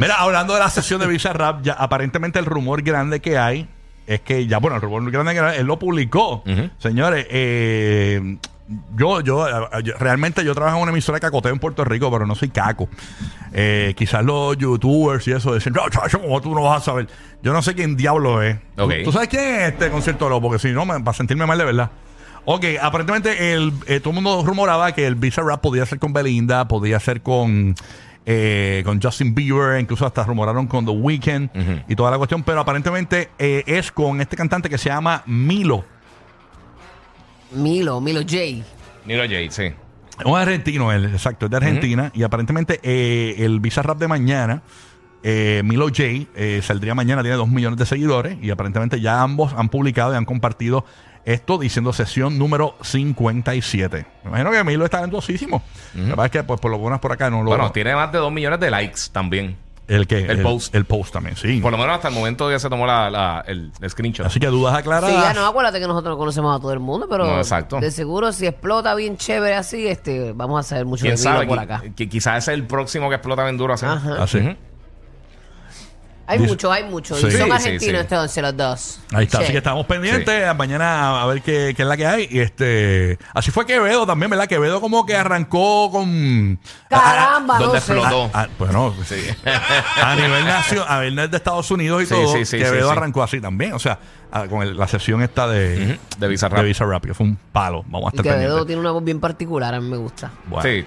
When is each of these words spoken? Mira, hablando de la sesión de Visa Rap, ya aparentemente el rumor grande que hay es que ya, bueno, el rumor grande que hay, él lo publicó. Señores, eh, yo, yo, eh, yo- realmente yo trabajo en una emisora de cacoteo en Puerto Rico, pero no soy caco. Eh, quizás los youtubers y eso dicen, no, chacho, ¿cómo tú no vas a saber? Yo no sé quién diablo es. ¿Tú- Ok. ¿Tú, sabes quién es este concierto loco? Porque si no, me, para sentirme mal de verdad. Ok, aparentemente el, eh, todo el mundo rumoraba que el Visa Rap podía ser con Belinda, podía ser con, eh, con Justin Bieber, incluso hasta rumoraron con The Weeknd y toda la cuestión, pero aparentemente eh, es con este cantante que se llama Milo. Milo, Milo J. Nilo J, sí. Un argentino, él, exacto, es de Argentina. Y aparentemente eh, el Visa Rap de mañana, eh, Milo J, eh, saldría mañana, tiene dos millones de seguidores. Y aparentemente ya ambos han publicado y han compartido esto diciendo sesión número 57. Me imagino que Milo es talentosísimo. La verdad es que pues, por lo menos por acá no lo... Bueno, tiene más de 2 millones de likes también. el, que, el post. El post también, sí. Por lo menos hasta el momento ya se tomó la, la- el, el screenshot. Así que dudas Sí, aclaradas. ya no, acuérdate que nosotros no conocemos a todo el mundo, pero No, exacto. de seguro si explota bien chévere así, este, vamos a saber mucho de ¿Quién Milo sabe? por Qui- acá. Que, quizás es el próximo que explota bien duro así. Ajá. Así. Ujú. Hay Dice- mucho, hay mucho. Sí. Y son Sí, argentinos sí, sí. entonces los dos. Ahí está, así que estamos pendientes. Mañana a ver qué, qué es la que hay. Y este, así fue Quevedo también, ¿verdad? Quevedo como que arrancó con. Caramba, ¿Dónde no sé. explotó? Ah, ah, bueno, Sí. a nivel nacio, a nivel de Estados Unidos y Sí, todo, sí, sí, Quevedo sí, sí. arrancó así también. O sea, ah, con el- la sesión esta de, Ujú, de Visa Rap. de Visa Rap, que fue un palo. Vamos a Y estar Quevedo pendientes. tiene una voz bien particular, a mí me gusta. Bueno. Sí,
Mira, 0.00 0.14
hablando 0.16 0.54
de 0.54 0.60
la 0.60 0.70
sesión 0.70 1.00
de 1.00 1.06
Visa 1.06 1.32
Rap, 1.32 1.62
ya 1.62 1.74
aparentemente 1.74 2.38
el 2.38 2.46
rumor 2.46 2.82
grande 2.82 3.20
que 3.20 3.38
hay 3.38 3.68
es 4.06 4.20
que 4.20 4.46
ya, 4.46 4.58
bueno, 4.58 4.76
el 4.76 4.82
rumor 4.82 5.08
grande 5.10 5.32
que 5.34 5.40
hay, 5.40 5.58
él 5.58 5.66
lo 5.66 5.78
publicó. 5.78 6.42
Señores, 6.78 7.26
eh, 7.30 8.36
yo, 8.96 9.20
yo, 9.20 9.48
eh, 9.48 9.52
yo- 9.84 9.94
realmente 9.98 10.44
yo 10.44 10.54
trabajo 10.54 10.76
en 10.78 10.82
una 10.84 10.92
emisora 10.92 11.16
de 11.16 11.20
cacoteo 11.20 11.52
en 11.52 11.58
Puerto 11.58 11.84
Rico, 11.84 12.10
pero 12.10 12.26
no 12.26 12.34
soy 12.34 12.48
caco. 12.48 12.88
Eh, 13.52 13.94
quizás 13.96 14.24
los 14.24 14.56
youtubers 14.56 15.26
y 15.28 15.32
eso 15.32 15.54
dicen, 15.54 15.72
no, 15.72 15.88
chacho, 15.90 16.20
¿cómo 16.20 16.40
tú 16.40 16.54
no 16.54 16.62
vas 16.62 16.82
a 16.82 16.84
saber? 16.84 17.08
Yo 17.42 17.52
no 17.52 17.62
sé 17.62 17.74
quién 17.74 17.96
diablo 17.96 18.42
es. 18.42 18.56
¿Tú- 18.76 18.84
Ok. 18.84 18.92
¿Tú, 19.04 19.12
sabes 19.12 19.28
quién 19.28 19.42
es 19.44 19.72
este 19.72 19.90
concierto 19.90 20.28
loco? 20.28 20.42
Porque 20.48 20.58
si 20.60 20.72
no, 20.72 20.84
me, 20.86 20.98
para 21.00 21.16
sentirme 21.16 21.46
mal 21.46 21.58
de 21.58 21.64
verdad. 21.64 21.90
Ok, 22.46 22.64
aparentemente 22.80 23.52
el, 23.52 23.72
eh, 23.86 24.00
todo 24.00 24.10
el 24.10 24.14
mundo 24.22 24.42
rumoraba 24.46 24.92
que 24.92 25.06
el 25.06 25.14
Visa 25.14 25.42
Rap 25.42 25.60
podía 25.60 25.84
ser 25.84 25.98
con 25.98 26.12
Belinda, 26.12 26.66
podía 26.68 26.98
ser 26.98 27.20
con, 27.22 27.74
eh, 28.32 28.82
con 28.84 29.02
Justin 29.02 29.34
Bieber, 29.34 29.80
incluso 29.80 30.06
hasta 30.06 30.22
rumoraron 30.22 30.68
con 30.68 30.84
The 30.84 30.92
Weeknd 30.92 31.50
y 31.88 31.96
toda 31.96 32.12
la 32.12 32.16
cuestión, 32.16 32.44
pero 32.44 32.60
aparentemente 32.60 33.30
eh, 33.40 33.64
es 33.66 33.90
con 33.90 34.20
este 34.20 34.36
cantante 34.36 34.68
que 34.68 34.78
se 34.78 34.88
llama 34.88 35.24
Milo. 35.26 35.84
Milo, 37.50 38.00
Milo 38.00 38.20
J. 38.20 38.64
Nilo 39.04 39.24
J, 39.24 39.50
sí. 39.50 39.72
Un 40.24 40.38
argentino, 40.38 40.92
él, 40.92 41.06
exacto, 41.06 41.46
es 41.46 41.50
de 41.50 41.56
Argentina. 41.56 42.12
Y 42.14 42.22
aparentemente 42.22 42.78
eh, 42.84 43.34
el 43.38 43.58
Visa 43.58 43.82
Rap 43.82 43.98
de 43.98 44.06
mañana, 44.06 44.62
eh, 45.24 45.62
Milo 45.64 45.86
J, 45.88 46.28
eh, 46.36 46.60
saldría 46.62 46.94
mañana, 46.94 47.22
tiene 47.22 47.36
dos 47.36 47.48
millones 47.48 47.80
de 47.80 47.86
seguidores. 47.86 48.38
Y 48.40 48.50
aparentemente 48.50 49.00
ya 49.00 49.22
ambos 49.22 49.52
han 49.56 49.70
publicado 49.70 50.12
y 50.12 50.16
han 50.16 50.24
compartido 50.24 50.84
esto 51.24 51.58
diciendo 51.58 51.92
sesión 51.92 52.38
número 52.38 52.74
57. 52.82 54.06
Me 54.24 54.28
imagino 54.30 54.50
que 54.50 54.64
Milo 54.64 54.84
es 54.84 54.90
talentosísimo. 54.90 55.62
La 55.94 56.02
verdad 56.10 56.26
es 56.26 56.32
que 56.32 56.42
pues, 56.44 56.60
por 56.60 56.70
lo 56.70 56.78
menos 56.78 57.00
por 57.00 57.12
acá 57.12 57.30
no 57.30 57.42
lo... 57.42 57.50
Bueno, 57.50 57.70
tiene 57.72 57.94
más 57.94 58.10
de 58.12 58.18
2 58.18 58.32
millones 58.32 58.60
de 58.60 58.70
likes 58.70 59.00
también. 59.12 59.56
el, 59.88 60.06
que, 60.06 60.18
el 60.24 60.40
post. 60.42 60.74
El 60.74 60.84
post 60.84 61.12
también, 61.12 61.36
sí. 61.36 61.60
Por 61.60 61.72
lo 61.72 61.78
menos 61.78 61.96
hasta 61.96 62.08
el 62.08 62.14
momento 62.14 62.50
ya 62.50 62.58
se 62.58 62.68
tomó 62.68 62.86
la, 62.86 63.10
la- 63.10 63.44
el, 63.46 63.72
el 63.80 63.90
screenshot. 63.90 64.24
Así 64.26 64.38
que 64.38 64.46
dudas 64.46 64.72
Sí, 64.74 64.80
aclaradas. 64.80 65.34
ya 65.34 65.34
no, 65.34 65.46
acuérdate 65.46 65.80
que 65.80 65.86
nosotros 65.86 66.14
no 66.14 66.18
conocemos 66.18 66.56
a 66.56 66.60
todo 66.60 66.72
el 66.72 66.78
mundo, 66.80 67.06
pero 67.10 67.26
No, 67.26 67.36
exacto. 67.38 67.80
de 67.80 67.90
seguro 67.90 68.32
si 68.32 68.46
explota 68.46 68.94
bien 68.94 69.16
chévere 69.16 69.56
así, 69.56 69.86
este, 69.88 70.32
vamos 70.32 70.60
a 70.60 70.62
saber 70.68 70.86
mucho 70.86 71.04
de 71.04 71.10
¿Quién 71.14 71.20
Milo 71.20 71.32
sabe? 71.32 71.46
por 71.46 71.58
Qui- 71.58 71.62
acá. 71.62 71.82
Que, 71.96 72.08
quizás 72.08 72.44
es 72.44 72.54
el 72.54 72.64
próximo 72.66 73.08
que 73.08 73.16
explota 73.16 73.42
bien 73.44 73.56
duro 73.56 73.74
así. 73.74 73.84
Ajá. 73.86 74.22
Así. 74.22 74.38
Ujú. 74.38 74.56
Hay 76.30 76.38
Dice- 76.38 76.50
mucho, 76.50 76.70
hay 76.72 76.84
mucho. 76.84 77.16
Sí. 77.16 77.26
Y 77.26 77.30
son 77.32 77.46
Sí, 77.46 77.50
argentinos 77.50 77.80
sí, 77.82 77.90
sí. 77.90 77.96
entonces 77.96 78.42
los 78.42 78.56
dos. 78.56 79.00
Ahí 79.12 79.24
está, 79.24 79.38
así 79.40 79.50
que 79.50 79.58
estamos 79.58 79.84
pendientes. 79.86 80.54
Mañana 80.56 81.20
a 81.22 81.26
ver 81.26 81.42
qué, 81.42 81.74
qué 81.76 81.82
es 81.82 81.88
la 81.88 81.96
que 81.96 82.06
hay. 82.06 82.28
Y 82.30 82.38
este, 82.38 83.18
así 83.34 83.50
fue 83.50 83.66
Quevedo 83.66 84.06
también, 84.06 84.30
¿verdad? 84.30 84.46
Quevedo 84.46 84.80
como 84.80 85.04
que 85.04 85.16
arrancó 85.16 85.90
con. 85.90 86.60
Caramba, 86.88 87.58
¿Dónde 87.58 87.74
no 87.78 87.80
sé. 87.80 87.92
explotó? 87.92 88.30
Ah, 88.32 88.44
ah, 88.44 88.48
bueno, 88.58 88.94
Sí. 89.04 89.16
a 90.02 90.14
nivel 90.14 90.44
nacio, 90.44 90.84
a 90.88 91.00
nivel 91.02 91.30
de 91.30 91.36
Estados 91.36 91.70
Unidos 91.70 92.02
y 92.02 92.06
Sí, 92.06 92.14
todo, 92.14 92.32
sí, 92.32 92.44
sí, 92.44 92.58
Quevedo 92.58 92.88
sí, 92.88 92.92
sí. 92.92 92.98
arrancó 92.98 93.22
así 93.22 93.40
también. 93.40 93.72
O 93.72 93.78
sea, 93.78 93.98
ah, 94.30 94.46
con 94.48 94.62
el- 94.62 94.76
la 94.76 94.86
sesión 94.86 95.22
esta 95.22 95.48
de, 95.48 95.96
Ujú, 95.98 96.18
de 96.20 96.28
Visa 96.28 96.48
Rap. 96.48 96.60
de 96.60 96.64
Visa 96.66 96.84
Rap, 96.84 97.04
que 97.04 97.14
fue 97.14 97.26
un 97.26 97.36
palo. 97.52 97.82
Vamos 97.88 98.12
a 98.12 98.16
Y 98.16 98.20
estar 98.20 98.22
Quevedo 98.22 98.38
pendientes. 98.40 98.66
tiene 98.66 98.80
una 98.80 98.90
voz 98.92 99.04
bien 99.04 99.18
particular, 99.20 99.74
a 99.74 99.80
mí 99.80 99.88
me 99.88 99.96
gusta. 99.96 100.30
Bueno. 100.46 100.62
Sí, 100.62 100.84